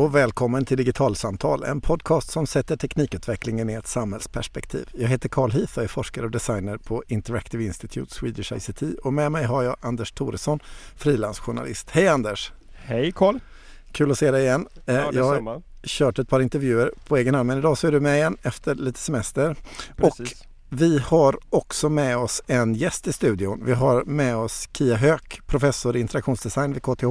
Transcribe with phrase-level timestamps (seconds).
[0.00, 4.88] Och välkommen till Digitalsamtal, en podcast som sätter teknikutvecklingen i ett samhällsperspektiv.
[4.92, 9.12] Jag heter Carl Heath och är forskare och designer på Interactive Institute Swedish ICT och
[9.12, 10.60] med mig har jag Anders Thoresson,
[10.96, 11.90] frilansjournalist.
[11.90, 12.52] Hej Anders!
[12.72, 13.38] Hej Carl!
[13.92, 14.66] Kul att se dig igen.
[14.84, 17.92] Ja, Eh, jag har kört ett par intervjuer på egen hand men idag så är
[17.92, 19.56] du med igen efter lite semester.
[19.96, 20.44] Precis.
[20.72, 23.62] Vi har också med oss en gäst i studion.
[23.64, 27.04] Vi har med oss Kia Höök, professor i interaktionsdesign vid KTH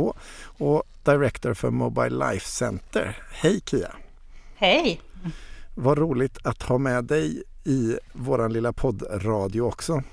[0.44, 3.18] och director för Mobile Life Center.
[3.32, 3.96] Hej Kia!
[4.56, 5.02] Hej!
[5.76, 10.04] Vad roligt att ha med dig i våran lilla poddradio också.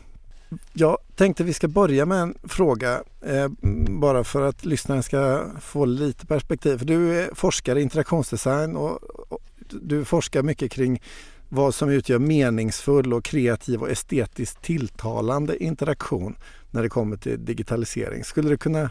[0.73, 3.49] Jag tänkte vi ska börja med en fråga eh,
[3.89, 6.79] bara för att lyssnaren ska få lite perspektiv.
[6.79, 9.03] För du är forskare i interaktionsdesign och,
[9.33, 11.01] och du forskar mycket kring
[11.49, 16.37] vad som utgör meningsfull och kreativ och estetiskt tilltalande interaktion
[16.71, 18.25] när det kommer till digitalisering.
[18.25, 18.91] Skulle du kunna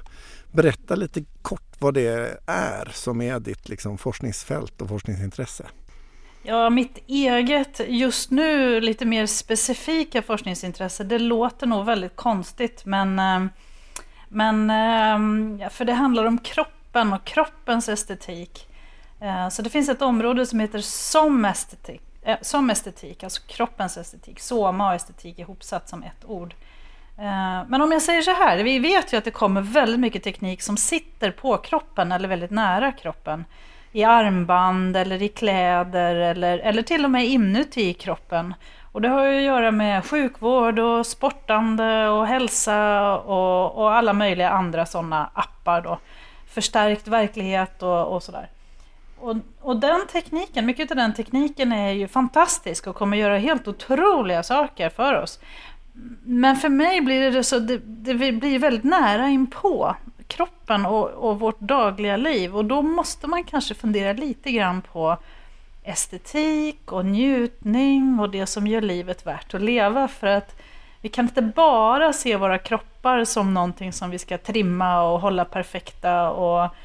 [0.52, 5.66] berätta lite kort vad det är som är ditt liksom, forskningsfält och forskningsintresse?
[6.48, 13.20] Ja, mitt eget, just nu lite mer specifika forskningsintresse, det låter nog väldigt konstigt, men,
[13.20, 13.46] eh,
[14.30, 18.68] men eh, för det handlar om kroppen och kroppens estetik.
[19.22, 23.98] Eh, så det finns ett område som heter som estetik, eh, som estetik alltså kroppens
[23.98, 26.56] estetik, soma och estetik ihopsatt som ett ord.
[27.18, 30.24] Eh, Men om jag säger så här, vi vet ju att det kommer väldigt mycket
[30.24, 33.46] teknik som sitter på kroppen eller väldigt nära kroppen.
[33.92, 38.54] I armband eller i kläder eller, eller till och med inuti kroppen.
[38.92, 44.14] Och det har ju att göra med sjukvård och sportande och hälsa och, och alla
[44.14, 46.00] möjliga andra sådana appar då.
[46.48, 48.50] Förstärkt verklighet och, och sådär.
[49.20, 53.68] Och, och den tekniken, mycket av den tekniken är ju fantastisk och kommer göra helt
[53.68, 55.40] otroliga saker för oss.
[56.24, 59.96] Men för mig blir det så, det, det blir väldigt nära inpå
[60.28, 65.18] kroppen och, och vårt dagliga liv och då måste man kanske fundera lite grann på
[65.84, 70.62] estetik och njutning och det som gör livet värt att leva för att
[71.02, 75.46] vi kan inte bara se våra kroppar som någonting som vi ska trimma och hålla
[75.46, 76.76] perfekta och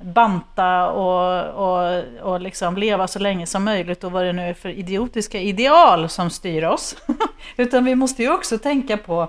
[0.00, 4.54] banta och, och, och liksom leva så länge som möjligt och vad det nu är
[4.54, 6.96] för idiotiska ideal som styr oss.
[7.56, 9.28] Utan vi måste ju också tänka på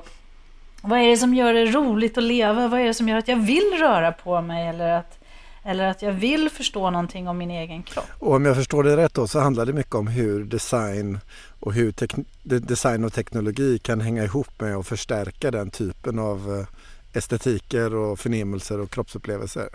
[0.82, 2.68] vad är det som gör det roligt att leva?
[2.68, 5.20] Vad är det som gör att jag vill röra på mig eller att,
[5.64, 8.06] eller att jag vill förstå någonting om min egen kropp?
[8.20, 11.20] Och om jag förstår det rätt då så handlar det mycket om hur design
[11.60, 11.94] och hur
[12.44, 18.20] design och teknologi kan hänga ihop med och förstärka den typen av eh, estetiker och
[18.20, 19.70] förnimmelser och kroppsupplevelser.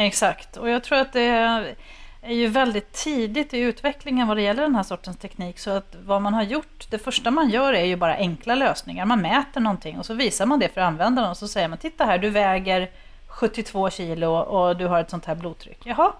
[0.00, 1.24] Exakt, och jag tror att det
[2.22, 5.58] är ju väldigt tidigt i utvecklingen vad det gäller den här sortens teknik.
[5.58, 9.04] Så att vad man har gjort, det första man gör är ju bara enkla lösningar.
[9.04, 12.04] Man mäter någonting och så visar man det för användaren och så säger man titta
[12.04, 12.90] här, du väger
[13.28, 15.80] 72 kilo och du har ett sånt här blodtryck.
[15.84, 16.12] Jaha,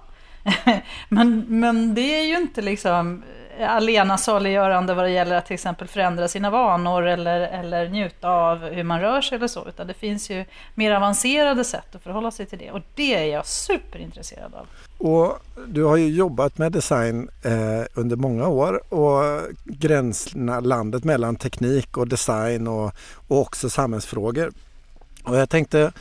[1.09, 3.23] men, men det är ju inte liksom
[3.59, 8.29] eh, allena saliggörande vad det gäller att till exempel förändra sina vanor eller, eller njuta
[8.31, 10.45] av hur man rör sig eller så, utan det finns ju
[10.75, 14.67] mer avancerade sätt att förhålla sig till det och det är jag superintresserad av.
[14.99, 21.37] Och du har ju jobbat med design eh, under många år och gränserna, landet mellan
[21.37, 22.93] teknik och design och,
[23.29, 24.53] och också samhällsfrågor.
[25.25, 25.93] Och jag tänkte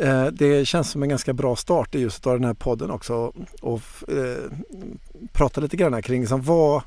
[0.00, 3.32] Eh, det känns som en ganska bra start i just av den här podden också
[3.60, 4.50] och eh,
[5.32, 6.82] prata lite grann kring liksom, vad,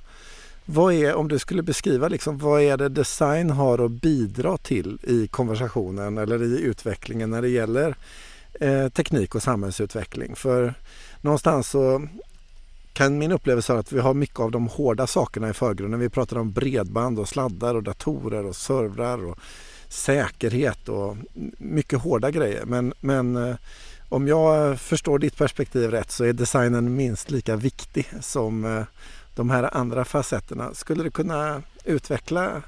[0.65, 4.99] vad är, om du skulle beskriva liksom, vad är det design har att bidra till
[5.03, 7.95] i konversationen eller i utvecklingen när det gäller
[8.53, 10.35] eh, teknik och samhällsutveckling?
[10.35, 10.73] För
[11.21, 12.07] någonstans så
[12.93, 15.99] kan min upplevelse vara att vi har mycket av de hårda sakerna i förgrunden.
[15.99, 19.37] Vi pratar om bredband och sladdar och datorer och servrar och
[19.91, 21.17] säkerhet och
[21.57, 22.65] mycket hårda grejer.
[22.65, 23.55] Men, men eh,
[24.09, 28.83] om jag förstår ditt perspektiv rätt så är designen minst lika viktig som eh,
[29.35, 30.73] de här andra facetterna.
[30.73, 32.61] Skulle du kunna utveckla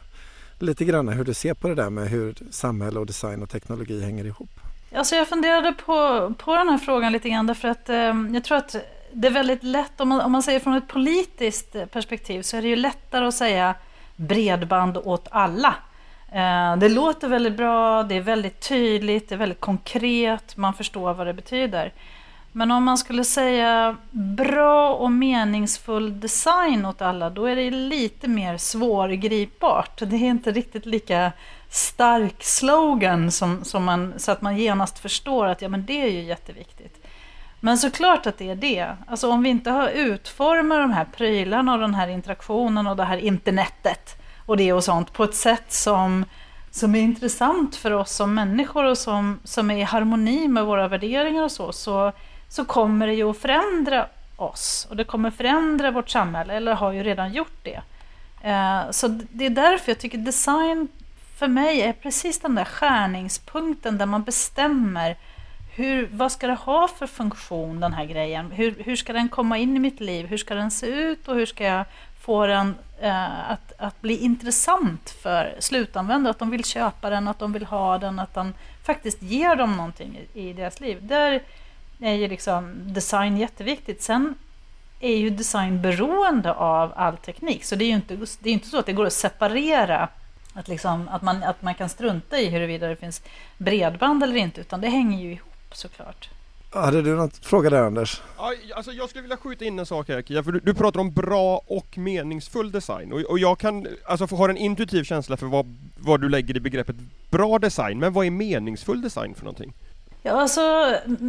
[0.59, 4.01] lite grann hur du ser på det där med hur samhälle och design och teknologi
[4.01, 4.49] hänger ihop?
[4.95, 8.57] Alltså jag funderade på, på den här frågan lite grann därför att eh, jag tror
[8.57, 8.75] att
[9.13, 12.61] det är väldigt lätt, om man, om man säger från ett politiskt perspektiv så är
[12.61, 13.75] det ju lättare att säga
[14.15, 15.75] bredband åt alla.
[16.33, 21.13] Eh, det låter väldigt bra, det är väldigt tydligt, det är väldigt konkret, man förstår
[21.13, 21.93] vad det betyder.
[22.51, 28.27] Men om man skulle säga bra och meningsfull design åt alla, då är det lite
[28.27, 29.99] mer svårgripbart.
[29.99, 31.31] Det är inte riktigt lika
[31.69, 36.09] stark slogan som, som man, så att man genast förstår att ja, men det är
[36.09, 37.07] ju jätteviktigt.
[37.59, 38.95] Men såklart att det är det.
[39.07, 43.03] Alltså om vi inte har utformat de här prylarna och den här interaktionen och det
[43.03, 46.25] här internetet och det och sånt på ett sätt som,
[46.71, 50.87] som är intressant för oss som människor och som, som är i harmoni med våra
[50.87, 52.11] värderingar och så, så,
[52.49, 56.91] så kommer det ju att förändra oss och det kommer förändra vårt samhälle, eller har
[56.91, 57.81] ju redan gjort det.
[58.43, 60.87] Eh, så det är därför jag tycker design
[61.37, 65.17] för mig är precis den där skärningspunkten där man bestämmer
[65.75, 68.51] hur, vad ska det ha för funktion den här grejen?
[68.51, 70.27] Hur, hur ska den komma in i mitt liv?
[70.27, 71.85] Hur ska den se ut och hur ska jag
[72.21, 76.31] få den eh, att, att bli intressant för slutanvändare?
[76.31, 78.53] Att de vill köpa den, att de vill ha den, att den
[78.83, 80.97] faktiskt ger dem någonting i, i deras liv.
[81.01, 81.43] Där
[81.99, 84.01] är ju liksom design jätteviktigt.
[84.01, 84.35] Sen
[84.99, 88.67] är ju design beroende av all teknik, så det är ju inte, det är inte
[88.67, 90.09] så att det går att separera
[90.53, 93.21] att, liksom, att, man, att man kan strunta i huruvida det finns
[93.57, 96.29] bredband eller inte, utan det hänger ju ihop såklart.
[96.73, 98.21] Hade du något fråga där Anders?
[98.37, 100.99] Ja, alltså jag skulle vilja skjuta in en sak här Kia, för du, du pratar
[100.99, 105.45] om bra och meningsfull design och, och jag kan alltså ha en intuitiv känsla för
[105.45, 106.95] vad, vad du lägger i begreppet
[107.29, 109.73] bra design, men vad är meningsfull design för någonting?
[110.21, 110.61] Ja, alltså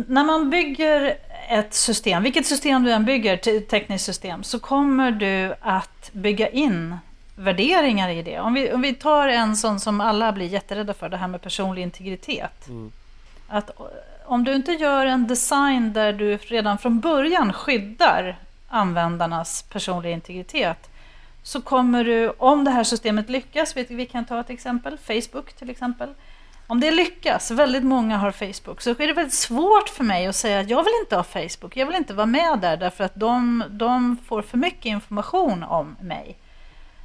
[0.06, 1.16] när man bygger
[1.48, 6.96] ett system, vilket system du än bygger, tekniskt system, så kommer du att bygga in
[7.36, 8.40] värderingar i det.
[8.40, 11.42] Om vi, om vi tar en sån som alla blir jätterädda för, det här med
[11.42, 12.68] personlig integritet.
[12.68, 12.92] Mm.
[13.48, 13.70] Att
[14.26, 18.38] om du inte gör en design där du redan från början skyddar
[18.68, 20.90] användarnas personliga integritet,
[21.42, 25.70] så kommer du, om det här systemet lyckas, vi kan ta ett exempel, Facebook till
[25.70, 26.14] exempel,
[26.66, 30.36] om det lyckas, väldigt många har Facebook, så är det väldigt svårt för mig att
[30.36, 33.14] säga att jag vill inte ha Facebook, jag vill inte vara med där därför att
[33.14, 36.36] de, de får för mycket information om mig.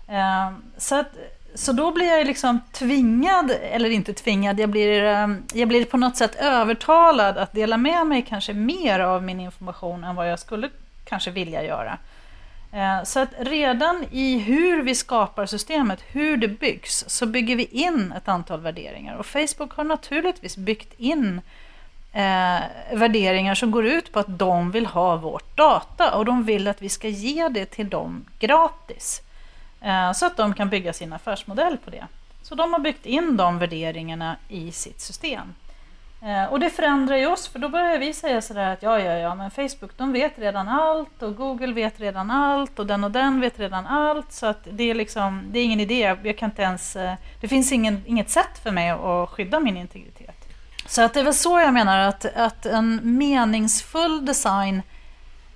[0.08, 1.12] Ehm, så, att,
[1.54, 5.98] så då blir jag liksom tvingad, eller inte tvingad, jag blir, ehm, jag blir på
[5.98, 10.40] något sätt övertalad att dela med mig kanske mer av min information än vad jag
[10.40, 10.70] skulle
[11.06, 11.98] kanske vilja göra.
[12.72, 17.64] Eh, så att redan i hur vi skapar systemet, hur det byggs, så bygger vi
[17.64, 19.16] in ett antal värderingar.
[19.16, 21.42] Och Facebook har naturligtvis byggt in
[22.14, 22.60] eh,
[22.94, 26.82] värderingar som går ut på att de vill ha vårt data och de vill att
[26.82, 29.22] vi ska ge det till dem gratis.
[29.82, 32.08] Eh, så att de kan bygga sin affärsmodell på det.
[32.42, 35.54] Så de har byggt in de värderingarna i sitt system.
[36.22, 39.14] Eh, och det förändrar ju oss, för då börjar vi säga sådär att ja, ja,
[39.14, 43.12] ja, men Facebook de vet redan allt och Google vet redan allt och den och
[43.12, 44.32] den vet redan allt.
[44.32, 46.16] Så att det är liksom, det är ingen idé.
[46.24, 49.78] Jag kan inte ens, eh, det finns ingen, inget sätt för mig att skydda min
[49.78, 50.36] integritet.
[50.88, 54.82] Så att det är väl så jag menar att, att en meningsfull design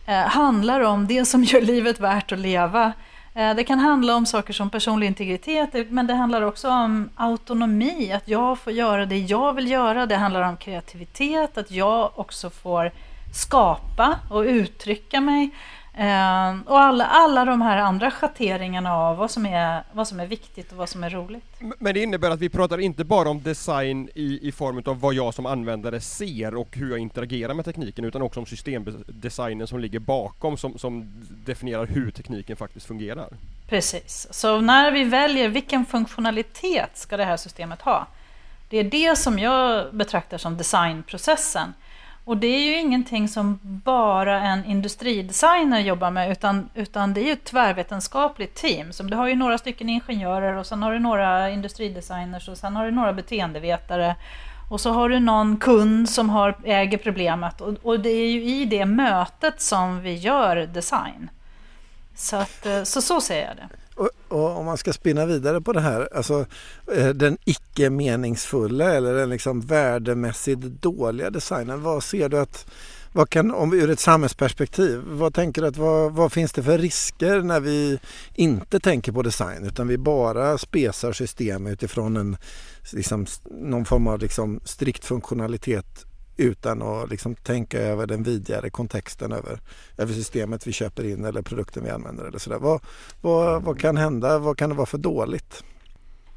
[0.06, 2.94] eh, handlar om det som gör livet värt att leva
[3.36, 8.12] Eh, det kan handla om saker som personlig integritet, men det handlar också om autonomi,
[8.12, 10.06] att jag får göra det jag vill göra.
[10.06, 12.92] Det handlar om kreativitet, att jag också får
[13.34, 15.50] skapa och uttrycka mig.
[15.98, 20.26] Eh, och alla, alla de här andra schatteringarna av vad som, är, vad som är
[20.26, 21.44] viktigt och vad som är roligt.
[21.80, 25.14] Men det innebär att vi pratar inte bara om design i, i form av vad
[25.14, 29.80] jag som användare ser och hur jag interagerar med tekniken utan också om systemdesignen som
[29.80, 31.14] ligger bakom som, som
[31.46, 33.30] definierar hur tekniken faktiskt fungerar.
[33.70, 38.08] Precis, så när vi väljer vilken funktionalitet ska det här systemet ha?
[38.70, 41.74] Det är det som jag betraktar som designprocessen.
[42.26, 47.26] Och det är ju ingenting som bara en industridesigner jobbar med, utan, utan det är
[47.26, 48.94] ju ett tvärvetenskapligt team.
[48.94, 52.76] Så du har ju några stycken ingenjörer och sen har du några industridesigners och sen
[52.76, 54.16] har du några beteendevetare.
[54.70, 58.44] Och så har du någon kund som har, äger problemet och, och det är ju
[58.44, 61.30] i det mötet som vi gör design.
[62.16, 63.83] Så, att, eh, så, så ser jag det.
[63.96, 66.46] Och, och, om man ska spinna vidare på det här, alltså
[66.96, 71.82] eh, den icke meningsfulla eller den liksom värdemässigt dåliga designen.
[71.82, 72.66] Vad ser du att,
[73.12, 76.78] vad kan, om ur ett samhällsperspektiv, vad tänker du att vad, vad finns det för
[76.78, 78.00] risker när vi
[78.34, 82.38] inte tänker på design utan vi bara spesar system utifrån en,
[82.92, 86.06] liksom, någon form av liksom strikt funktionalitet
[86.38, 89.60] utan att liksom tänka över den vidare kontexten över,
[89.98, 92.60] över systemet vi köper in eller produkten vi använder eller sådär.
[92.60, 92.82] Vad,
[93.22, 94.40] vad, vad kan hända?
[94.40, 95.64] Vad kan det vara för dåligt?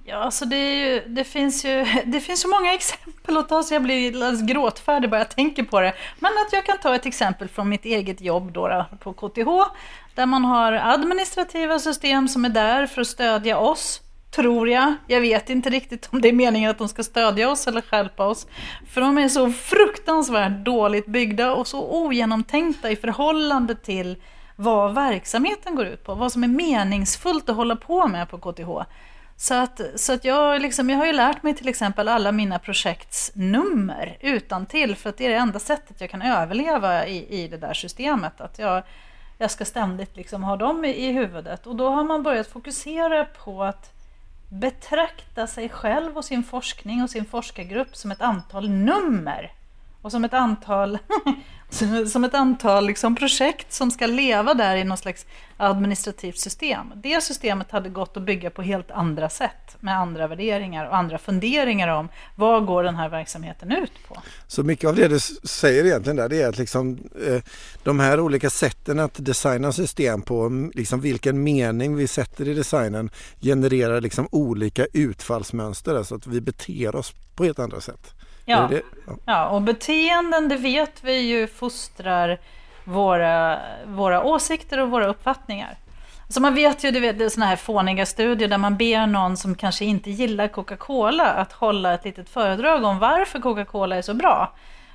[0.09, 3.75] Ja, alltså det, ju, det, finns ju det finns så många exempel att ta så
[3.75, 5.95] jag blir alldeles gråtfärdig bara jag tänker på det.
[6.19, 9.49] Men att jag kan ta ett exempel från mitt eget jobb då, då på KTH
[10.15, 14.01] där man har administrativa system som är där för att stödja oss
[14.37, 14.95] Tror jag.
[15.07, 18.27] Jag vet inte riktigt om det är meningen att de ska stödja oss eller hjälpa
[18.27, 18.47] oss.
[18.89, 24.17] För de är så fruktansvärt dåligt byggda och så ogenomtänkta i förhållande till
[24.57, 26.15] vad verksamheten går ut på.
[26.15, 28.71] Vad som är meningsfullt att hålla på med på KTH.
[29.37, 32.59] Så att, så att jag, liksom, jag har ju lärt mig till exempel alla mina
[32.59, 37.43] projekts nummer utan till för att det är det enda sättet jag kan överleva i,
[37.43, 38.41] i det där systemet.
[38.41, 38.83] Att jag,
[39.39, 41.67] jag ska ständigt liksom ha dem i, i huvudet.
[41.67, 43.96] Och då har man börjat fokusera på att
[44.49, 49.53] betrakta sig själv och sin forskning och sin forskargrupp som ett antal nummer
[50.07, 50.99] och som ett antal,
[52.09, 56.93] som ett antal liksom projekt som ska leva där i något slags administrativt system.
[56.97, 61.19] Det systemet hade gått att bygga på helt andra sätt med andra värderingar och andra
[61.19, 64.17] funderingar om vad går den här verksamheten ut på.
[64.47, 67.43] Så mycket av det du säger egentligen där det är att liksom, eh,
[67.83, 73.11] de här olika sätten att designa system på, liksom vilken mening vi sätter i designen
[73.41, 78.15] genererar liksom olika utfallsmönster, alltså att vi beter oss på helt andra sätt.
[78.49, 78.71] Ja.
[79.07, 79.13] ja.
[79.25, 82.39] ja, och beteenden det vet vi ju fostrar
[82.85, 85.79] våra, våra åsikter och våra uppfattningar.
[86.29, 89.55] Så man vet ju, du vet, sådana här fåniga studier där man ber någon som
[89.55, 94.53] kanske inte gillar Coca-Cola att hålla ett litet föredrag om varför Coca-Cola är så bra.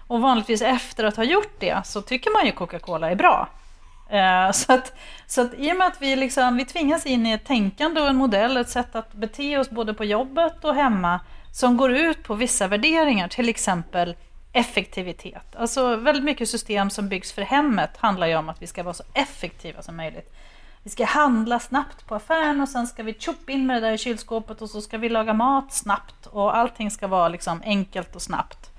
[0.08, 3.48] Och vanligtvis efter att ha gjort det så tycker man ju Coca-Cola är bra.
[4.12, 4.94] Eh, så att,
[5.27, 8.08] så att i och med att vi, liksom, vi tvingas in i ett tänkande och
[8.08, 11.20] en modell, ett sätt att bete oss både på jobbet och hemma
[11.53, 14.15] som går ut på vissa värderingar, till exempel
[14.53, 15.56] effektivitet.
[15.56, 18.94] Alltså väldigt mycket system som byggs för hemmet handlar ju om att vi ska vara
[18.94, 20.34] så effektiva som möjligt.
[20.84, 23.94] Vi ska handla snabbt på affären och sen ska vi tjopp in med det där
[23.94, 28.15] i kylskåpet och så ska vi laga mat snabbt och allting ska vara liksom enkelt
[28.15, 28.70] och snabbt.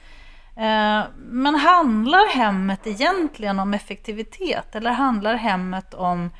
[0.56, 6.30] Eh, men handlar hemmet egentligen om effektivitet eller handlar hemmet om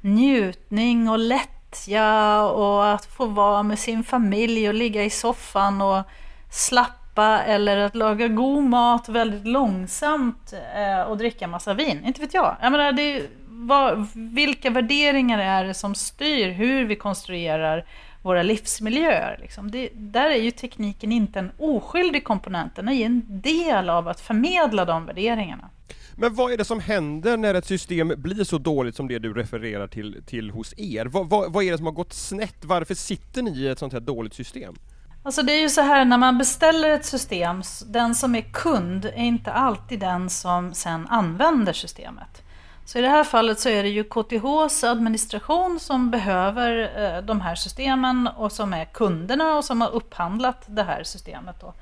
[0.00, 6.02] njutning och lättja och att få vara med sin familj och ligga i soffan och
[6.50, 12.04] slappa eller att laga god mat väldigt långsamt eh, och dricka massa vin.
[12.04, 12.56] Inte vet jag.
[12.60, 13.28] jag menar, det
[13.66, 17.84] vad, vilka värderingar är det som styr hur vi konstruerar
[18.24, 19.38] våra livsmiljöer?
[19.40, 19.70] Liksom?
[19.70, 24.20] Det, där är ju tekniken inte en oskyldig komponent, den är en del av att
[24.20, 25.70] förmedla de värderingarna.
[26.16, 29.34] Men vad är det som händer när ett system blir så dåligt som det du
[29.34, 31.06] refererar till, till hos er?
[31.06, 32.64] Vad, vad, vad är det som har gått snett?
[32.64, 34.74] Varför sitter ni i ett sånt här dåligt system?
[35.22, 39.04] Alltså det är ju så här när man beställer ett system, den som är kund
[39.04, 42.43] är inte alltid den som sen använder systemet.
[42.84, 47.40] Så i det här fallet så är det ju KTHs administration som behöver eh, de
[47.40, 51.60] här systemen och som är kunderna och som har upphandlat det här systemet.
[51.60, 51.74] Då.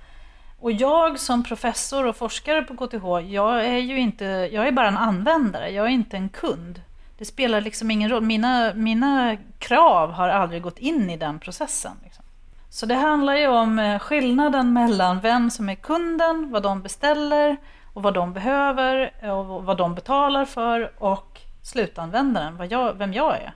[0.60, 4.88] Och jag som professor och forskare på KTH, jag är ju inte, jag är bara
[4.88, 6.82] en användare, jag är inte en kund.
[7.18, 11.92] Det spelar liksom ingen roll, mina, mina krav har aldrig gått in i den processen.
[12.04, 12.24] Liksom.
[12.70, 17.56] Så det handlar ju om eh, skillnaden mellan vem som är kunden, vad de beställer
[17.92, 23.36] och vad de behöver och vad de betalar för och slutanvändaren, vad jag, vem jag
[23.36, 23.54] är.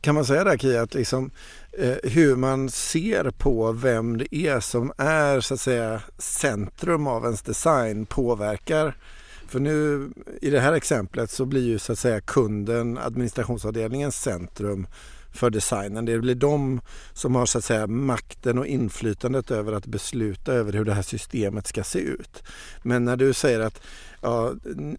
[0.00, 1.30] Kan man säga där Kia, att liksom,
[1.72, 7.24] eh, hur man ser på vem det är som är så att säga centrum av
[7.24, 8.94] ens design påverkar
[9.48, 10.08] för nu
[10.42, 14.86] i det här exemplet så blir ju så att säga kunden administrationsavdelningens centrum
[15.36, 16.04] för designen.
[16.04, 16.80] Det blir de
[17.12, 21.02] som har så att säga makten och inflytandet över att besluta över hur det här
[21.02, 22.42] systemet ska se ut.
[22.82, 23.80] Men när du säger att
[24.20, 24.52] ja,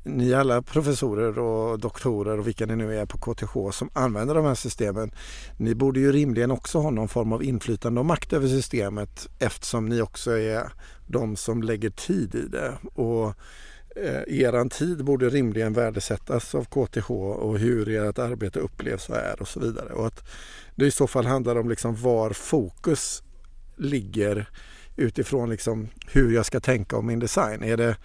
[0.04, 4.46] ni alla professorer och doktorer och vilka ni nu är på KTH som använder de
[4.46, 5.12] här systemen.
[5.58, 9.90] Ni borde ju rimligen också ha någon form av inflytande och makt över systemet eftersom
[9.90, 10.72] ni också är
[11.08, 12.74] de som lägger tid i det.
[12.94, 13.34] Och
[14.04, 19.42] eh, eran tid borde rimligen värdesättas av KTH och hur ert arbete upplevs och är
[19.42, 19.94] och så vidare.
[19.94, 20.30] Och att
[20.76, 23.24] det i så fall handlar om liksom var fokus
[23.78, 24.50] ligger
[24.96, 27.64] utifrån liksom hur jag ska tänka om min design.
[27.64, 27.96] Är det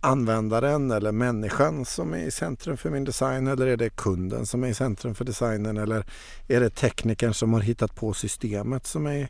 [0.00, 4.64] användaren eller människan som är i centrum för min design eller är det kunden som
[4.64, 6.04] är i centrum för designen eller
[6.48, 9.28] är det teknikern som har hittat på systemet som är i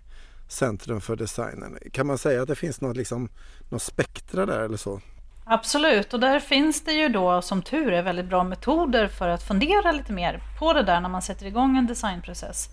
[0.48, 1.78] centrum för designen?
[1.92, 3.28] Kan man säga att det finns något, liksom,
[3.68, 5.00] något spektra där eller så?
[5.50, 9.42] Absolut, och där finns det ju då som tur är väldigt bra metoder för att
[9.42, 12.68] fundera lite mer på det där när man sätter igång en designprocess.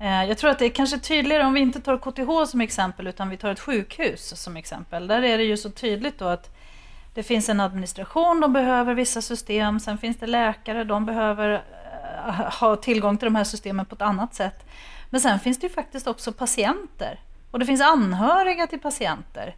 [0.00, 3.06] Eh, jag tror att det är kanske tydligare om vi inte tar KTH som exempel
[3.06, 5.06] utan vi tar ett sjukhus som exempel.
[5.06, 6.56] Där är det ju så tydligt då att
[7.14, 11.64] det finns en administration, de behöver vissa system, sen finns det läkare, de behöver
[12.26, 14.66] eh, ha tillgång till de här systemen på ett annat sätt.
[15.10, 19.54] Men sen finns det ju faktiskt också patienter och det finns anhöriga till patienter.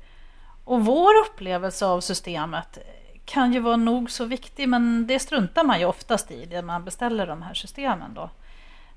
[0.64, 2.78] Och vår upplevelse av systemet
[3.24, 6.84] kan ju vara nog så viktig, men det struntar man ju oftast i när man
[6.84, 8.14] beställer de här systemen.
[8.14, 8.30] Då.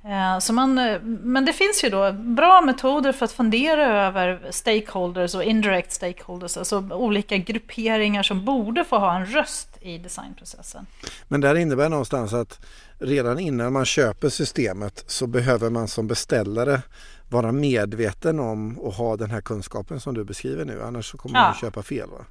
[0.09, 4.47] Eh, så man, eh, men det finns ju då bra metoder för att fundera över
[4.50, 10.86] stakeholders och indirect stakeholders, alltså olika grupperingar som borde få ha en röst i designprocessen.
[11.27, 12.65] Men det här innebär någonstans att
[12.99, 16.81] redan innan man köper systemet så behöver man som beställare
[17.29, 20.83] vara medveten om och ha den här kunskapen som du beskriver nu.
[20.83, 21.41] Annars så kommer ja.
[21.41, 22.09] man att köpa fel.
[22.09, 22.25] Va?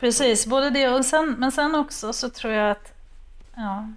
[0.00, 2.92] Precis, både det och sen, men sen också så tror jag att
[3.56, 3.88] ja,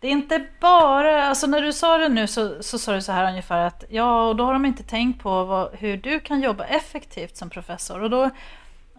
[0.00, 3.12] det är inte bara, alltså när du sa det nu så, så sa du så
[3.12, 6.40] här ungefär att ja, och då har de inte tänkt på vad, hur du kan
[6.40, 8.02] jobba effektivt som professor.
[8.02, 8.30] Och då,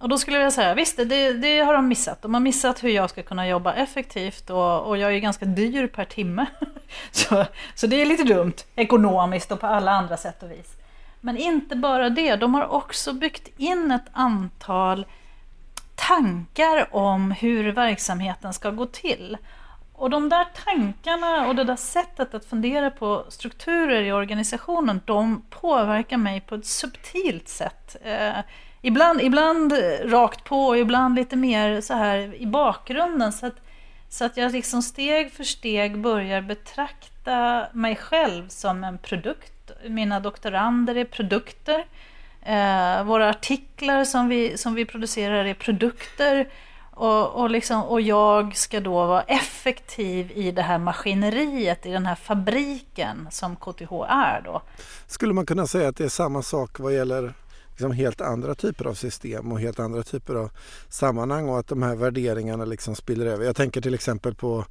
[0.02, 2.22] och då skulle jag vilja säga, visst det, det, har de missat.
[2.22, 5.88] De har missat hur jag ska kunna jobba effektivt och, och jag är ganska dyr
[5.88, 6.46] per timme.
[7.12, 10.76] så, så det är lite dumt ekonomiskt och på alla andra sätt och vis.
[11.20, 15.06] Men inte bara det, de har också byggt in ett antal
[15.96, 19.38] tankar om hur verksamheten ska gå till.
[19.94, 25.42] Och de där tankarna och det där sättet att fundera på strukturer i organisationen, de
[25.50, 27.96] påverkar mig på ett subtilt sätt.
[28.04, 28.40] Eh,
[28.82, 29.74] Ibland, ibland
[30.04, 33.32] rakt på och ibland lite mer så här i bakgrunden.
[33.34, 33.56] Så att,
[34.10, 39.72] så att jag liksom steg för steg börjar betrakta mig själv som en produkt.
[39.90, 41.86] Mina doktorander är produkter.
[42.42, 46.50] Eh, våra artiklar som vi, som vi producerar är produkter.
[46.92, 52.06] Och, och, liksom, och jag ska då vara effektiv i det här maskineriet, i den
[52.06, 54.62] här fabriken som KTH är då.
[55.08, 57.34] Skulle man kunna säga att det är samma sak vad gäller
[57.82, 60.52] liksom helt andra typer av system och helt andra typer av
[60.90, 63.46] sammanhang och att de här värderingarna liksom spiller över.
[63.46, 64.66] Jag tänker till exempel på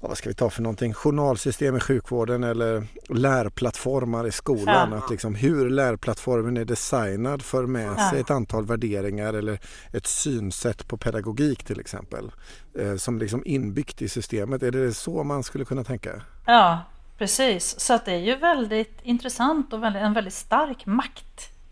[0.00, 4.92] vad ska vi ta för någonting, journalsystem i sjukvården eller lärplattformar i skolan.
[4.92, 4.98] Ja.
[4.98, 8.20] Att liksom hur lärplattformen är designad för med sig ja.
[8.20, 9.60] ett antal värderingar eller
[9.92, 12.32] ett synsätt på pedagogik till exempel.
[12.78, 14.62] Eh, som liksom inbyggt i systemet.
[14.62, 16.22] Är det så man skulle kunna tänka?
[16.46, 16.78] Ja,
[17.18, 17.80] precis.
[17.80, 20.86] Så att det är ju väldigt intressant och en väldigt stark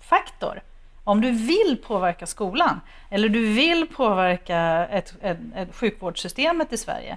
[0.08, 0.62] faktor.
[1.04, 7.16] Om du vill påverka skolan eller du vill påverka ett, ett, ett sjukvårdssystemet i Sverige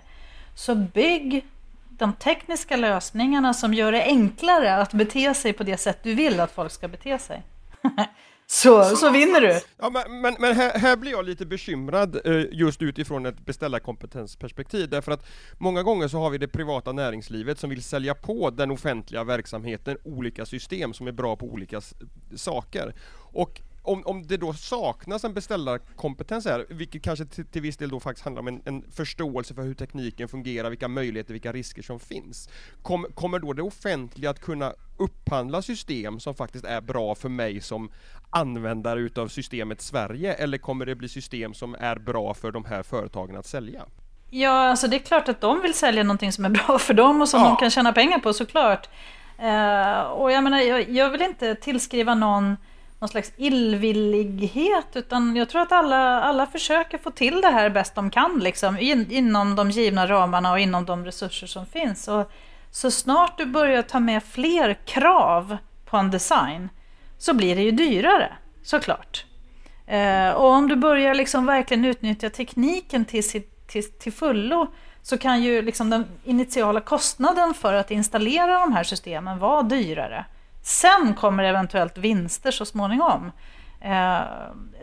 [0.55, 1.45] så bygg
[1.89, 6.39] de tekniska lösningarna som gör det enklare att bete sig på det sätt du vill
[6.39, 7.43] att folk ska bete sig.
[8.53, 9.62] så, så vinner du!
[9.77, 14.89] Ja, men men, men här, här, blir jag lite bekymrad eh, just utifrån ett beställarkompetensperspektiv
[14.89, 15.25] därför att
[15.58, 19.98] många gånger så har vi det privata näringslivet som vill sälja på den offentliga verksamheten
[20.03, 21.81] olika system som är bra på olika
[22.35, 22.96] saker.
[23.16, 27.89] Och om, om det då saknas en beställarkompetens här, vilket kanske till, till viss del
[27.89, 31.81] då faktiskt handlar om en, en, förståelse för hur tekniken fungerar, vilka möjligheter, vilka risker
[31.81, 32.50] som finns.
[32.81, 37.61] Kom, kommer då det offentliga att kunna upphandla system som faktiskt är bra för mig
[37.61, 37.91] som
[38.29, 42.83] användare utav systemet Sverige, eller kommer det bli system som är bra för de här
[42.83, 43.85] företagen att sälja?
[44.29, 47.22] Ja, alltså det är klart att de vill sälja någonting som är bra för dem
[47.22, 47.48] och som ja.
[47.48, 48.89] de kan tjäna pengar på såklart.
[49.39, 52.57] Uh, och jag menar, jag, jag vill inte tillskriva någon
[53.01, 57.96] någon slags illvillighet utan jag tror att alla, alla försöker få till det här bäst
[57.96, 62.07] de kan liksom, in, inom de givna ramarna och inom de resurser som finns.
[62.07, 62.31] Och
[62.72, 66.70] så snart du börjar ta med fler krav på en design
[67.18, 68.33] så blir det ju dyrare
[68.64, 69.25] såklart.
[69.87, 74.68] Eh, och om du börjar liksom verkligen utnyttja tekniken till, sitt, till, till fullo
[75.01, 80.25] så kan ju liksom den initiala kostnaden för att installera de här systemen vara dyrare.
[80.61, 83.31] Sen kommer eventuellt vinster så småningom.
[83.81, 84.21] Eh,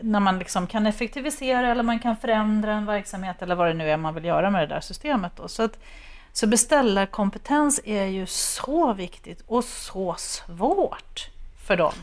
[0.01, 3.89] när man liksom kan effektivisera eller man kan förändra en verksamhet eller vad det nu
[3.89, 5.31] är man vill göra med det där systemet.
[5.35, 5.47] Då.
[5.47, 5.79] Så, att,
[6.31, 11.29] så beställarkompetens är ju så viktigt och så svårt
[11.67, 11.93] för dem.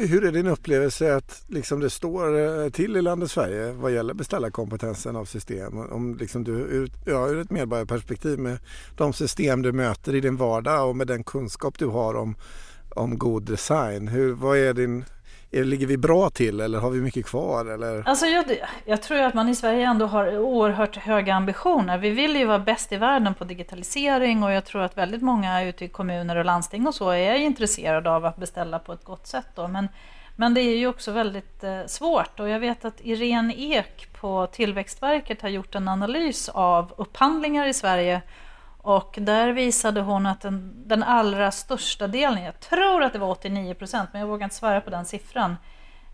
[0.00, 4.14] Hur är din upplevelse att liksom det står eh, till i landet Sverige vad gäller
[4.14, 5.78] beställarkompetensen av system?
[5.78, 8.58] Om liksom du, ur, ja, ur ett medborgarperspektiv med
[8.96, 12.36] de system du möter i din vardag och med den kunskap du har om
[12.90, 14.08] om god design.
[14.08, 15.04] Hur, vad är din,
[15.50, 17.66] är, ligger vi bra till eller har vi mycket kvar?
[17.66, 18.08] Eller?
[18.08, 18.44] Alltså jag,
[18.84, 21.98] jag tror att man i Sverige ändå har oerhört höga ambitioner.
[21.98, 25.64] Vi vill ju vara bäst i världen på digitalisering och jag tror att väldigt många
[25.64, 29.26] ute i kommuner och landsting och så är intresserade av att beställa på ett gott
[29.26, 29.48] sätt.
[29.54, 29.68] Då.
[29.68, 29.88] Men,
[30.36, 34.46] men det är ju också väldigt eh, svårt och jag vet att Irene Ek på
[34.52, 38.22] Tillväxtverket har gjort en analys av upphandlingar i Sverige
[38.88, 43.30] och där visade hon att den, den allra största delen, jag tror att det var
[43.30, 45.56] 89 procent, men jag vågar inte svära på den siffran,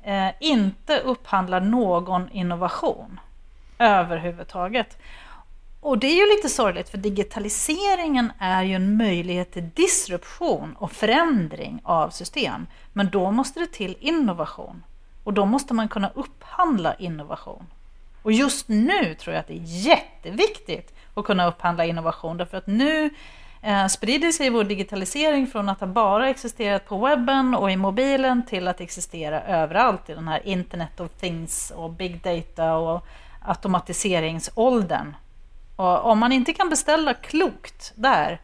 [0.02, 3.20] eh, inte upphandlar någon innovation
[3.78, 4.98] överhuvudtaget.
[5.80, 10.92] Och det är ju lite sorgligt för digitaliseringen är ju en möjlighet till disruption och
[10.92, 12.66] förändring av system.
[12.92, 14.84] Men då måste det till innovation.
[15.24, 17.66] Och då måste man kunna upphandla innovation.
[18.22, 22.66] Och just nu tror jag att det är jätteviktigt och kunna upphandla innovation därför att
[22.66, 23.10] nu
[23.62, 28.46] eh, sprider sig vår digitalisering från att ha bara existerat på webben och i mobilen
[28.46, 33.06] till att existera överallt i den här Internet of Things och Big Data och
[33.42, 35.16] automatiseringsåldern.
[35.76, 38.40] Och om man inte kan beställa klokt där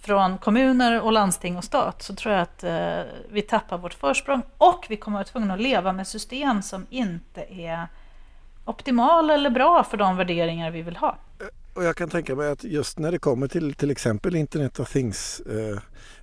[0.00, 4.42] från kommuner och landsting och stat så tror jag att eh, vi tappar vårt försprång
[4.58, 7.88] och vi kommer att vara tvungna att leva med system som inte är
[8.64, 11.16] optimala eller bra för de värderingar vi vill ha
[11.74, 14.92] och jag kan tänka mig att just när det kommer till till exempel Internet of
[14.92, 15.78] Things eh,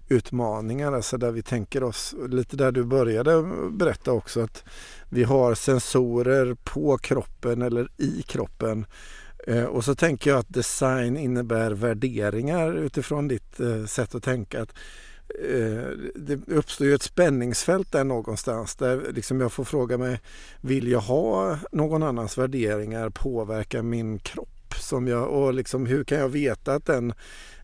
[0.09, 4.63] utmaningar, alltså där vi tänker oss, lite där du började berätta också, att
[5.09, 8.85] vi har sensorer på kroppen eller i kroppen.
[9.47, 14.61] Eh, och så tänker jag att design innebär värderingar utifrån ditt eh, sätt att tänka.
[14.61, 14.73] Att,
[15.49, 15.83] eh,
[16.15, 20.19] det uppstår ju ett spänningsfält där någonstans där liksom jag får fråga mig,
[20.61, 24.60] vill jag ha någon annans värderingar påverka min kropp?
[24.75, 27.13] Som jag, och liksom, hur kan jag veta att den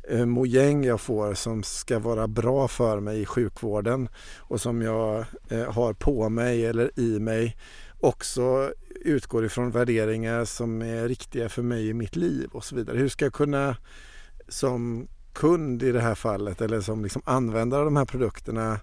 [0.09, 5.25] eh, mojäng jag får som ska vara bra för mig i sjukvården och som jag
[5.49, 7.57] eh, har på mig eller i mig
[7.99, 12.97] också utgår ifrån värderingar som är riktiga för mig i mitt liv och så vidare.
[12.97, 13.75] Hur ska jag kunna
[14.47, 18.79] som kund i det här fallet eller som liksom användare av de här produkterna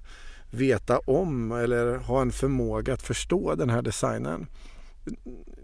[0.50, 4.46] veta om eller ha en förmåga att förstå den här designen?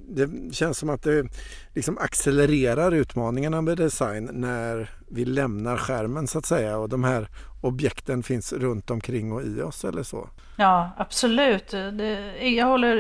[0.09, 1.27] Det känns som att det
[1.75, 7.29] liksom accelererar utmaningarna med design när vi lämnar skärmen så att säga och de här
[7.61, 10.29] objekten finns runt omkring och i oss eller så.
[10.57, 11.71] Ja, absolut.
[11.71, 12.97] Det, jag, håller,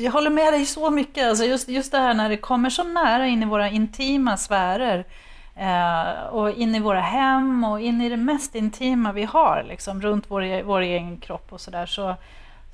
[0.00, 1.28] jag håller med dig så mycket.
[1.28, 5.04] Alltså just, just det här när det kommer så nära in i våra intima sfärer
[5.56, 10.02] eh, och in i våra hem och in i det mest intima vi har liksom,
[10.02, 11.86] runt vår, e-, vår egen kropp och sådär.
[11.86, 12.16] Så, så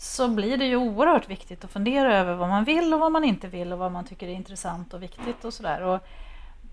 [0.00, 3.24] så blir det ju oerhört viktigt att fundera över vad man vill och vad man
[3.24, 6.00] inte vill och vad man tycker är intressant och viktigt och sådär.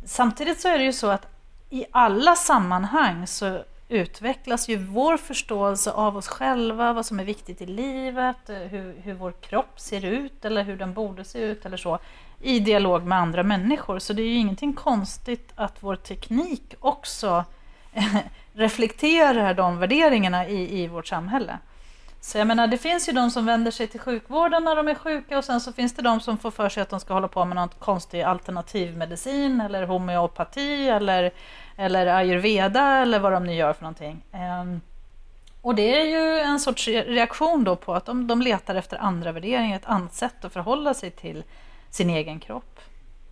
[0.06, 1.28] Samtidigt så är det ju så att
[1.70, 7.62] i alla sammanhang så utvecklas ju vår förståelse av oss själva, vad som är viktigt
[7.62, 11.78] i livet, hur, hur vår kropp ser ut eller hur den borde se ut eller
[11.78, 12.00] så,
[12.42, 14.00] i dialog med andra människor.
[14.00, 17.46] Så det är ju ingenting konstigt att vår teknik också
[18.54, 21.58] reflekterar de värderingarna i, i vårt samhälle.
[22.22, 24.96] Så jag menar, det finns ju de som vänder sig till sjukvården när de är
[24.96, 27.28] sjuka och sen så finns det de som får för sig att de ska hålla
[27.28, 31.34] på med någon konstig alternativmedicin eller homeopati eller,
[31.76, 34.24] eller ayurveda eller vad de nu gör för någonting.
[34.32, 34.82] Ehm,
[35.62, 39.32] och det är ju en sorts reaktion då på att de, de letar efter andra
[39.32, 41.44] värderingar, ett annat sätt att förhålla sig till
[41.90, 42.80] sin egen kropp.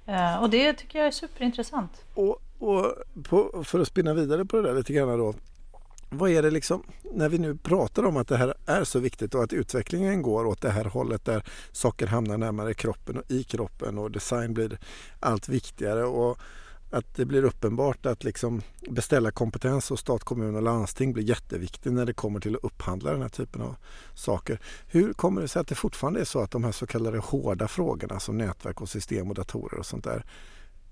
[0.05, 2.05] Ehm, och det tycker jag är superintressant.
[2.13, 2.93] Och, och
[3.29, 5.33] på, för att spinna vidare på det där lite grann då
[6.17, 9.35] vad är det liksom, när vi nu pratar om att det här är så viktigt
[9.35, 13.43] och att utvecklingen går åt det här hållet där saker hamnar närmare kroppen och i
[13.43, 14.79] kroppen och design blir
[15.19, 16.37] allt viktigare och
[16.89, 21.93] att det blir uppenbart att liksom beställa kompetens hos stat, kommun och landsting blir jätteviktigt
[21.93, 23.75] när det kommer till att upphandla den här typen av
[24.13, 24.59] saker.
[24.87, 27.67] Hur kommer det sig att det fortfarande är så att de här så kallade hårda
[27.67, 30.25] frågorna som nätverk och system och datorer och sånt där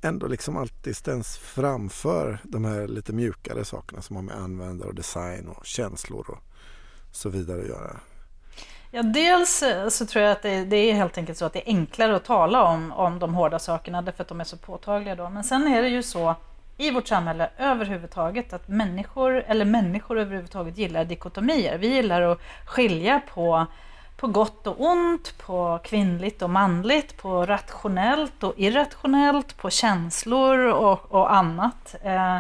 [0.04, 4.96] ändå liksom alltid ställs framför de här lite mjukare sakerna som har med användare och
[4.96, 6.44] design och känslor och
[7.12, 8.00] så vidare att göra.
[8.92, 11.60] Ja, dels eh, så tror jag att det, det, är helt enkelt så att det
[11.60, 15.16] är enklare att tala om, om de hårda sakerna därför att de är så påtagliga
[15.16, 15.30] då.
[15.30, 16.36] Men sen är det ju så
[16.78, 21.78] i vårt samhälle överhuvudtaget att människor, eller människor överhuvudtaget gillar dikotomier.
[21.78, 23.66] Vi gillar att skilja på
[24.24, 31.12] på gott och ont, på kvinnligt och manligt, på rationellt och irrationellt, på känslor och,
[31.12, 31.96] och annat.
[32.04, 32.40] Eh,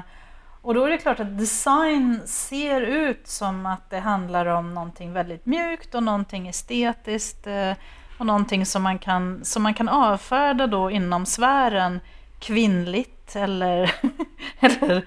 [0.62, 5.14] och då är det klart att design ser ut som att det handlar om någonting
[5.14, 7.72] väldigt mjukt och någonting estetiskt eh,
[8.18, 12.00] och någonting som man kan, som man kan avfärda då inom sfären
[12.40, 13.96] kvinnligt eller,
[14.60, 15.06] eller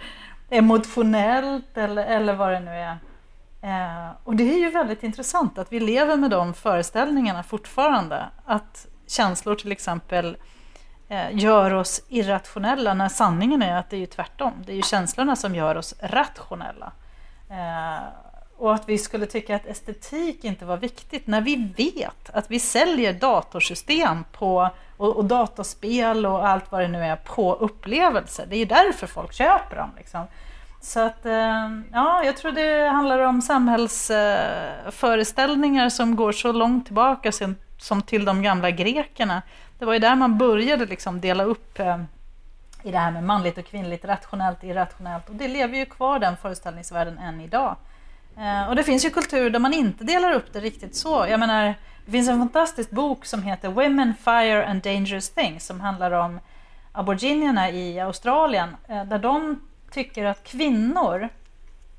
[0.51, 2.99] emotionellt eller, eller vad det nu är.
[3.67, 8.27] Eh, och det är ju väldigt intressant att vi lever med de föreställningarna fortfarande.
[8.45, 10.37] Att känslor till exempel
[11.09, 14.53] eh, gör oss irrationella när sanningen är att det är ju tvärtom.
[14.67, 16.93] Det är ju känslorna som gör oss rationella.
[17.51, 18.05] Eh,
[18.57, 22.61] och att vi skulle tycka att estetik inte var viktigt när vi vet att vi
[22.61, 28.47] säljer datorsystem på, och, och dataspel och allt vad det nu är på upplevelser.
[28.49, 29.91] Det är ju därför folk köper dem.
[29.97, 30.27] Liksom.
[30.87, 37.33] Så att, eh, ja, jag tror det handlar om samhällsföreställningar som går så långt tillbaka
[37.79, 39.43] som till de gamla grekerna.
[39.79, 41.99] Det var ju där man började liksom dela upp eh,
[42.83, 45.29] i det här med manligt och kvinnligt, rationellt och irrationellt.
[45.29, 47.77] Och det lever ju kvar den föreställningsvärlden än idag.
[48.39, 51.27] Eh, och det finns ju kulturer där man inte delar upp det riktigt så.
[51.29, 55.81] Jag menar, det finns en fantastisk bok som heter Women, Fire and Dangerous Things som
[55.81, 56.41] handlar om
[56.93, 61.29] aboriginerna i Australien, där de tycker att kvinnor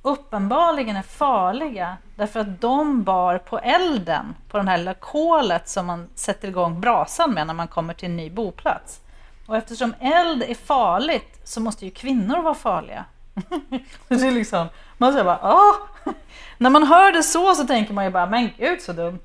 [0.02, 5.86] uppenbarligen är farliga därför att de bar på elden, på det här lilla kolet som
[5.86, 9.02] man sätter igång brasan med när man kommer till en ny boplats.
[9.48, 13.06] Och eftersom eld är farligt så måste ju kvinnor vara farliga.
[14.08, 16.14] det är liksom, man säger bara Åh!
[16.58, 19.24] När man hör det så så tänker man ju bara, men gud så dumt.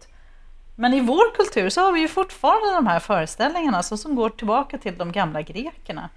[0.77, 4.31] Men i vår kultur så har vi ju fortfarande de här föreställningarna så som går
[4.31, 6.09] tillbaka till de gamla grekerna.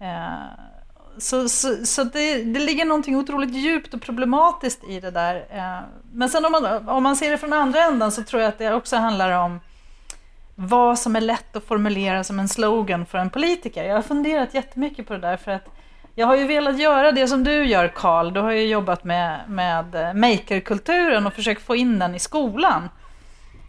[0.00, 0.75] Eh,
[1.18, 5.36] så, så, så det, det ligger någonting otroligt djupt och problematiskt i det där.
[5.50, 8.48] Eh, men sen om man, om man ser det från andra änden så tror jag
[8.48, 9.60] att det också handlar om
[10.54, 13.84] vad som är lätt att formulera som en slogan för en politiker.
[13.84, 15.68] Jag har funderat jättemycket på det där för att
[16.14, 18.32] jag har ju velat göra det som du gör Karl.
[18.32, 22.88] Du har ju jobbat med, med makerkulturen och försökt få in den i skolan.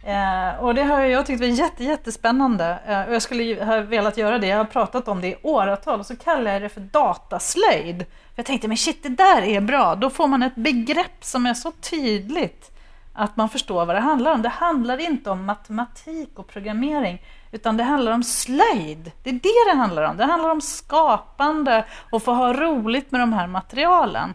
[0.08, 2.78] Eh, och det har jag tyckt var jätte, jättespännande.
[2.86, 4.46] Eh, och jag skulle ha velat göra det.
[4.46, 8.06] Jag har pratat om det i åratal och så kallar jag det för dataslöjd.
[8.34, 9.94] Jag tänkte, men shit, det där är bra.
[9.94, 12.70] Då får man ett begrepp som är så tydligt
[13.14, 14.42] att man förstår vad det handlar om.
[14.42, 19.12] Det handlar inte om matematik och programmering, utan det handlar om slöjd.
[19.22, 20.16] Det är det det handlar om.
[20.16, 24.34] Det handlar om skapande och få ha roligt med de här materialen.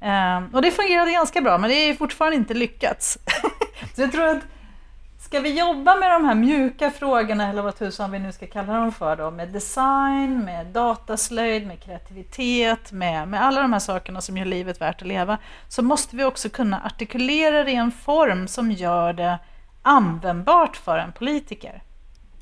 [0.00, 3.18] Eh, och det fungerade ganska bra, men det är fortfarande inte lyckats.
[3.94, 4.42] Så jag tror att
[5.34, 8.72] Ska vi jobba med de här mjuka frågorna, eller vad tusan vi nu ska kalla
[8.72, 14.20] dem för då, med design, med dataslöjd, med kreativitet, med, med alla de här sakerna
[14.20, 17.92] som gör livet värt att leva, så måste vi också kunna artikulera det i en
[17.92, 19.38] form som gör det
[19.82, 21.82] användbart för en politiker.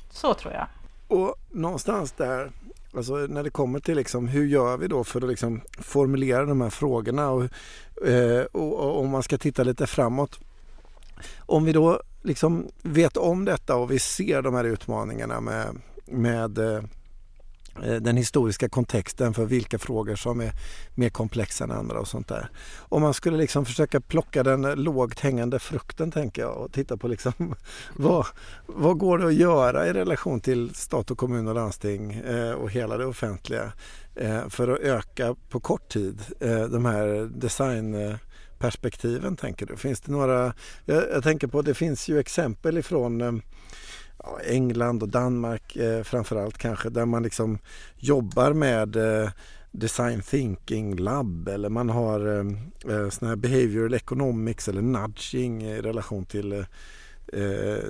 [0.09, 0.67] Så tror jag.
[1.07, 2.51] Och någonstans där,
[2.95, 6.61] alltså när det kommer till liksom, hur gör vi då för att liksom formulera de
[6.61, 7.43] här frågorna och,
[8.07, 10.39] eh, och, och om man ska titta lite framåt.
[11.39, 16.57] Om vi då liksom vet om detta och vi ser de här utmaningarna med, med
[16.57, 16.83] eh,
[17.83, 20.51] eh, den historiska kontexten för vilka frågor som är
[20.95, 22.49] mer komplexa än andra och sånt där.
[22.77, 27.07] Om man skulle liksom försöka plocka den lågt hängande frukten tänker jag och titta på
[27.07, 27.55] liksom
[27.95, 28.25] vad,
[28.65, 32.71] vad går det att göra i relation till stat och kommun och landsting eh, och
[32.71, 33.73] hela det offentliga
[34.49, 36.21] för att öka på kort tid
[36.69, 38.17] de här design
[38.63, 39.77] perspektiven tänker du?
[39.77, 40.53] Finns det några,
[40.85, 43.33] jag, jag tänker på det finns ju exempel ifrån eh,
[44.19, 47.57] ja, England och Danmark eh, framförallt kanske där man liksom
[47.97, 49.29] jobbar med eh,
[49.71, 52.45] design thinking lab eller man har eh,
[52.93, 56.65] eh såna här behavioral economics eller nudging i relation till eh,
[57.33, 57.83] eh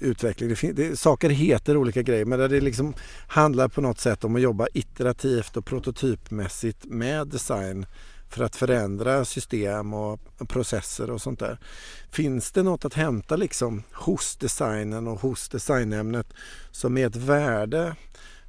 [0.00, 0.48] utveckling.
[0.48, 2.94] Det, det, saker heter olika grejer men där det liksom
[3.28, 7.86] handlar på något sätt om att jobba iterativt och prototypmässigt med design
[8.30, 11.58] för att förändra system och processer och sånt där.
[12.10, 16.26] Finns det något att hämta liksom hos designen och hos designämnet
[16.70, 17.96] som är ett värde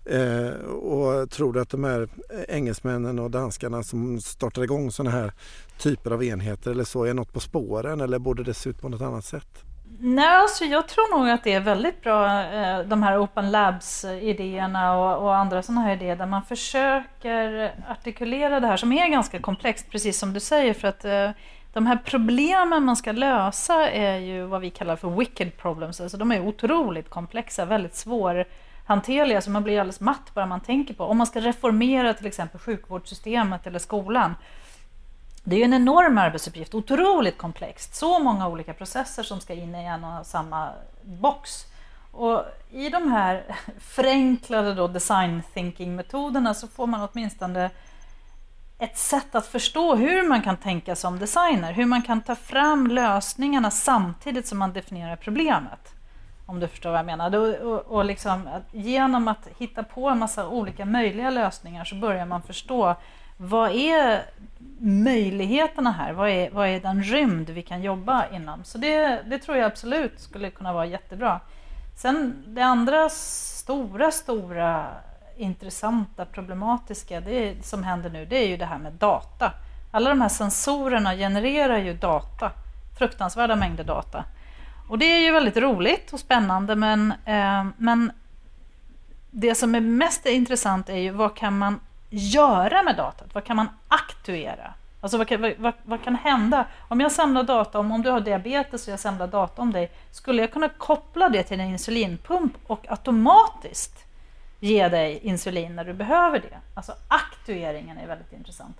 [0.06, 2.10] Eh, och tror du att de här
[2.48, 5.34] engelsmännen och danskarna som startar igång sådana här
[5.78, 8.90] typer av enheter eller så är något på spåren eller borde det se ut på
[8.90, 9.71] något annat sätt?
[10.04, 14.98] Nej, alltså jag tror nog att det är väldigt bra, eh, de här Open Labs-idéerna
[14.98, 19.40] och, och, andra sådana här idéer där man försöker artikulera det här som är ganska
[19.40, 21.30] komplext, precis som du säger, för att eh,
[21.74, 26.18] de här problemen man ska lösa är ju vad vi kallar för wicked problems, alltså
[26.18, 31.04] de är otroligt komplexa, väldigt svårhanterliga, så man blir alldeles matt bara man tänker på.
[31.04, 34.36] Om man ska reformera till exempel sjukvårdssystemet eller skolan,
[35.44, 37.96] det är ju en enorm arbetsuppgift, otroligt komplext.
[37.96, 40.70] Så många olika processer som ska in i en och samma
[41.04, 41.66] box.
[42.12, 43.44] Och i de här
[43.80, 47.70] förenklade då design thinking-metoderna så får man åtminstone
[48.80, 52.88] ett sätt att förstå hur man kan tänka som designer, hur man kan ta fram
[52.88, 55.94] lösningarna samtidigt som man definierar problemet.
[56.46, 57.36] Om du förstår vad jag menar.
[57.36, 62.42] Och, och liksom, genom att hitta på en massa olika möjliga lösningar så börjar man
[62.42, 62.96] förstå
[63.44, 64.26] vad är
[64.80, 66.14] möjligheterna här?
[66.14, 68.64] Vad är, vad är den rymd vi kan jobba inom?
[68.64, 71.40] Så det, det tror jag absolut skulle kunna vara jättebra.
[71.96, 74.88] Sen det andra stora, stora
[75.38, 79.54] intressanta, problematiska det som händer nu, det är ju det här med data.
[79.92, 82.52] Alla de här sensorerna genererar ju data,
[82.98, 84.24] fruktansvärda mängder data.
[84.90, 88.12] Och det är ju väldigt roligt och spännande, men, eh, men
[89.32, 91.80] det som är mest intressant är ju vad kan man
[92.12, 93.28] göra med datat?
[93.34, 94.74] Vad kan man aktuera?
[95.02, 96.66] Alltså vad kan, vad, vad, kan hända?
[96.88, 99.92] Om jag samlar data om, om du har diabetes och jag samlar data om dig,
[100.12, 104.06] skulle jag kunna koppla det till en insulinpump och automatiskt
[104.60, 106.58] ge dig insulin när du behöver det?
[106.74, 108.78] Alltså aktueringen är väldigt intressant.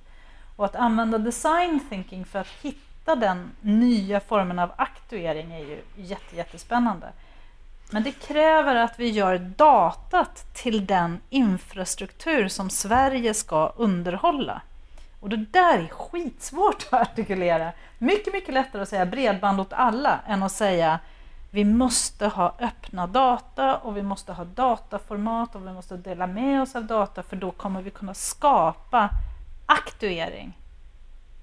[0.56, 5.82] Och att använda design thinking för att hitta den nya formen av aktuering är ju
[5.96, 7.08] jätte, jättespännande.
[7.94, 14.62] Men det kräver att vi gör datat till den infrastruktur som Sverige ska underhålla.
[15.20, 17.72] Och det där är skitsvårt att artikulera.
[17.98, 21.00] Mycket, mycket lättare att säga bredband åt alla än att säga
[21.54, 26.62] vi måste ha öppna data och vi måste ha dataformat och vi måste dela med
[26.62, 29.10] oss av data för då kommer vi kunna skapa
[29.66, 30.58] aktuering.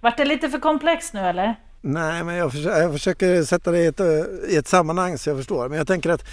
[0.00, 1.56] Vart det lite för komplext nu eller?
[1.80, 5.30] Nej, men jag försöker, jag försöker sätta det i ett, eh, i ett sammanhang så
[5.30, 5.68] jag förstår.
[5.68, 6.24] Men jag tänker att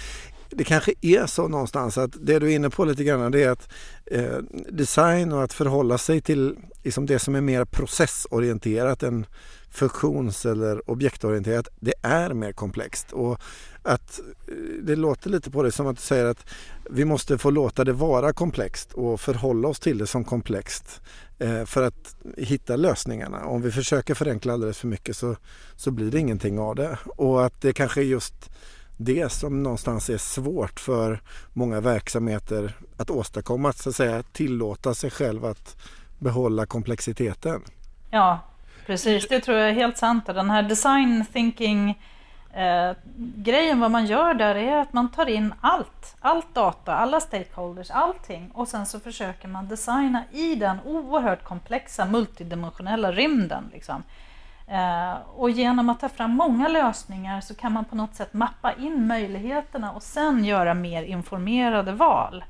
[0.50, 3.50] det kanske är så någonstans att det du är inne på lite grann det är
[3.50, 3.68] att
[4.06, 4.38] eh,
[4.70, 9.26] design och att förhålla sig till liksom det som är mer processorienterat än
[9.70, 13.12] funktions eller objektorienterat, det är mer komplext.
[13.12, 13.40] Och
[13.86, 16.46] att eh, det låter lite på dig som att du säger att
[16.90, 21.00] vi måste få låta det vara komplext och förhålla oss till det som komplext
[21.38, 23.44] eh, för att hitta lösningarna.
[23.44, 25.36] Om vi försöker förenkla alldeles för mycket så,
[25.76, 26.98] så blir det ingenting av det.
[27.04, 28.50] Och att det kanske är just
[28.96, 31.22] det som någonstans är svårt för
[31.52, 35.76] många verksamheter att åstadkomma, att, så att säga tillåta sig själv att
[36.18, 37.62] behålla komplexiteten.
[38.10, 38.40] Ja,
[38.86, 39.28] precis.
[39.28, 40.26] Det tror jag är helt sant.
[40.26, 42.02] Den här design thinking
[42.56, 42.96] eh,
[43.36, 47.90] grejen, vad man gör där är att man tar in allt, allt data, alla stakeholders,
[47.90, 53.70] allting och sen så försöker man designa i den oerhört komplexa multidimensionella rymden.
[53.72, 54.02] Liksom.
[54.68, 58.72] Eh, och genom att ta fram många lösningar så kan man på något sätt mappa
[58.72, 62.44] in möjligheterna och sen göra mer informerade val.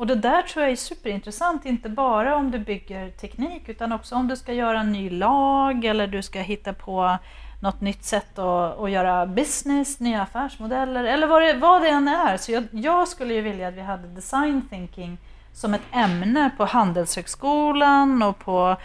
[0.00, 4.14] Och det där tror jag är superintressant, inte bara om du bygger teknik utan också
[4.14, 7.18] om du ska göra en ny lag eller du ska hitta på
[7.62, 12.08] något nytt sätt att, att göra business, nya affärsmodeller eller vad det, vad det än
[12.08, 12.36] är.
[12.36, 15.18] Så jag, jag skulle ju vilja att vi hade design thinking
[15.52, 18.76] som ett ämne på Handelshögskolan och på,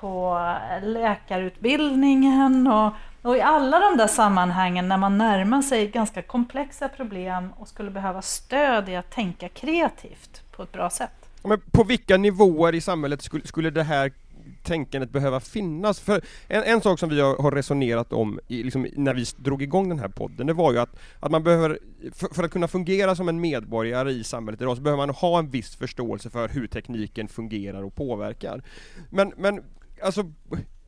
[0.00, 0.38] på
[0.82, 7.52] läkarutbildningen och, och i alla de där sammanhangen när man närmar sig ganska komplexa problem
[7.58, 11.10] och skulle behöva stöd i att tänka kreativt på ett bra sätt.
[11.44, 14.12] Men på vilka nivåer i samhället skulle, skulle det här
[14.62, 16.00] tänkandet behöva finnas?
[16.00, 19.62] För en, en sak som vi har, har resonerat om i, liksom, när vi drog
[19.62, 21.78] igång den här podden, det var ju att, att man behöver,
[22.12, 25.38] för, för, att kunna fungera som en medborgare i samhället idag, så behöver man ha
[25.38, 28.62] en viss förståelse för hur tekniken fungerar och påverkar.
[29.10, 29.64] Men, men
[30.02, 30.32] alltså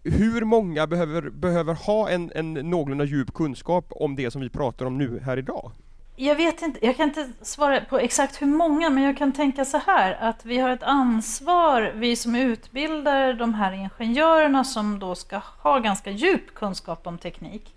[0.04, 4.86] hur många behöver, behöver ha en, en någorlunda djup kunskap om det som vi pratar
[4.86, 5.72] om nu här idag?
[6.16, 9.64] Jag vet inte, jag kan inte svara på exakt hur många, men jag kan tänka
[9.64, 15.14] så här att vi har ett ansvar, vi som utbildar de här ingenjörerna som då
[15.14, 17.74] ska ha ganska djup kunskap om teknik,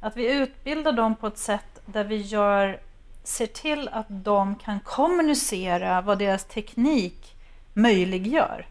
[0.00, 2.80] att vi utbildar dem på ett sätt där vi gör,
[3.24, 7.36] ser till att de kan kommunicera vad deras teknik
[7.72, 8.66] möjliggör.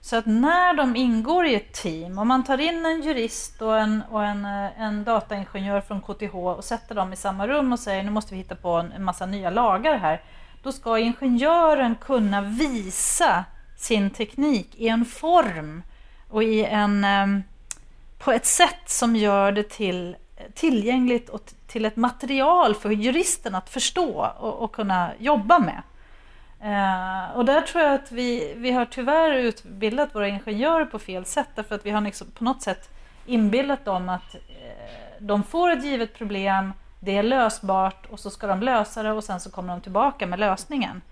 [0.00, 3.78] Så att när de ingår i ett team, om man tar in en jurist och
[3.78, 7.78] en, och en, eh, en dataingenjör från KTH och sätter dem i samma rum och
[7.78, 10.22] säger nu måste vi hitta på en, en massa nya lagar här.
[10.62, 13.44] Då ska ingenjören kunna visa
[13.76, 15.82] sin teknik i en form
[16.28, 17.42] och i en, ehm,
[18.18, 20.16] på ett sätt som gör det till,
[20.54, 25.82] tillgängligt och till ett material för juristen att förstå och, och kunna jobba med.
[26.60, 31.24] Eh, och där tror jag att vi, vi har tyvärr utbildat våra ingenjörer på fel
[31.24, 32.90] sätt därför att vi har liksom på något sätt
[33.26, 34.40] inbillat dem att eh,
[35.18, 39.24] de får ett givet problem, det är lösbart och så ska de lösa det och
[39.24, 41.02] sen så kommer de tillbaka med lösningen.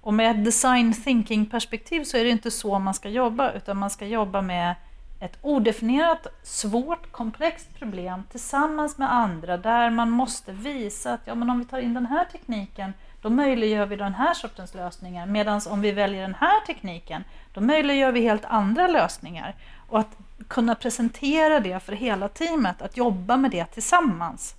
[0.00, 3.76] Och med ett design thinking perspektiv så är det inte så man ska jobba utan
[3.76, 4.74] man ska jobba med
[5.20, 11.50] ett odefinierat, svårt, komplext problem tillsammans med andra där man måste visa att ja, men
[11.50, 15.26] om vi tar in den här tekniken då möjliggör vi den här sortens lösningar.
[15.26, 17.24] Medan om vi väljer den här tekniken,
[17.54, 19.54] då möjliggör vi helt andra lösningar.
[19.88, 20.16] Och att
[20.48, 24.54] kunna presentera det för hela teamet, att jobba med det tillsammans.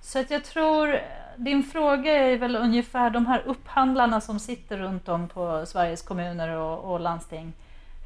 [0.00, 0.98] Så att jag tror,
[1.36, 6.48] din fråga är väl ungefär de här upphandlarna som sitter runt om på Sveriges kommuner
[6.56, 7.52] och, och landsting.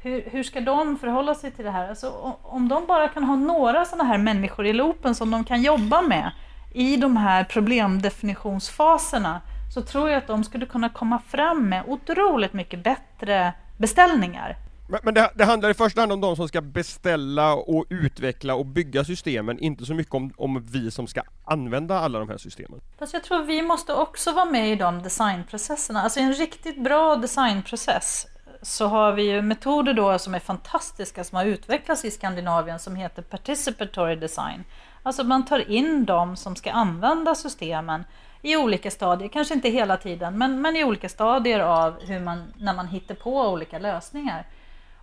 [0.01, 1.89] Hur, hur, ska de förhålla sig till det här?
[1.89, 5.61] Alltså, om de bara kan ha några sådana här människor i loopen som de kan
[5.61, 6.31] jobba med
[6.73, 12.53] i de här problemdefinitionsfaserna så tror jag att de skulle kunna komma fram med otroligt
[12.53, 14.57] mycket bättre beställningar.
[14.89, 18.55] Men, men det, det, handlar i första hand om de som ska beställa och utveckla
[18.55, 22.37] och bygga systemen, inte så mycket om, om vi som ska använda alla de här
[22.37, 22.81] systemen.
[22.99, 26.01] Fast jag tror vi måste också vara med i de designprocesserna.
[26.01, 28.27] Alltså en riktigt bra designprocess
[28.61, 32.95] så har vi ju metoder då som är fantastiska som har utvecklats i Skandinavien som
[32.95, 34.63] heter participatory design.
[35.03, 38.03] Alltså man tar in de som ska använda systemen
[38.41, 42.53] i olika stadier, kanske inte hela tiden, men, men i olika stadier av hur man,
[42.57, 44.45] när man hittar på olika lösningar.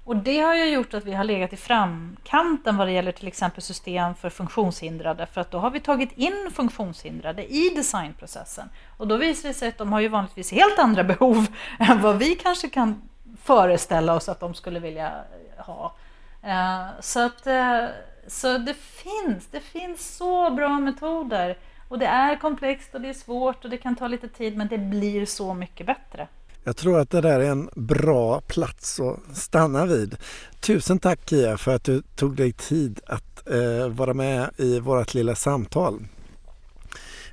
[0.07, 3.29] Och det har ju gjort att vi har legat i framkanten vad det gäller till
[3.29, 8.71] exempel system för funktionshindrade, för att då har vi tagit in funktionshindrade i designprocessen.
[8.97, 11.47] Och då visar det sig att de har ju vanligtvis helt andra behov
[11.79, 13.03] än vad vi kanske kan
[13.43, 15.13] föreställa oss att de skulle vilja
[15.57, 15.95] ha.
[16.43, 17.85] Eh, så, att, eh,
[18.27, 21.57] så det finns, det finns så bra metoder
[21.89, 24.69] och det är komplext och det är svårt och det kan ta lite tid men
[24.69, 26.29] det blir så mycket bättre.
[26.65, 30.17] Jag tror att det där är en bra plats att stanna vid.
[30.61, 35.15] Tusen tack Kia för att du tog dig tid att eh, vara med i vårt
[35.15, 36.01] lilla samtal.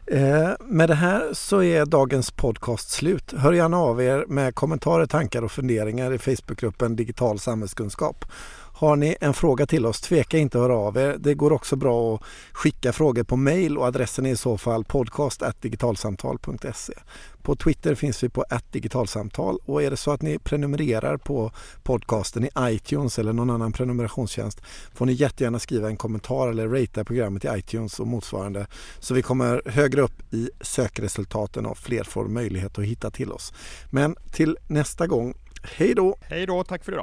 [0.05, 3.33] Eh, med det här så är dagens podcast slut.
[3.37, 8.25] Hör gärna av er med kommentarer, tankar och funderingar i Facebookgruppen Digital samhällskunskap.
[8.76, 11.15] Har ni en fråga till oss, tveka inte att höra av er.
[11.19, 12.21] Det går också bra att
[12.51, 16.93] skicka frågor på mail och adressen är i så fall podcast.digitalsamtal.se.
[17.41, 21.51] På Twitter finns vi på digitalsamtal och är det så att ni prenumererar på
[21.84, 24.61] podcasten i iTunes eller någon annan prenumerationstjänst
[24.93, 28.67] får ni jättegärna skriva en kommentar eller ratea programmet i iTunes och motsvarande
[28.99, 33.53] så vi kommer högre upp i sökresultaten och fler får möjlighet att hitta till oss.
[33.89, 36.17] Men till nästa gång, hej då!
[36.21, 37.01] Hej då, tack för idag!